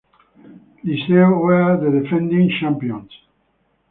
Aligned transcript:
Liceo 0.83 1.37
were 1.43 1.77
the 1.77 1.99
defending 2.01 2.49
champions. 2.59 3.11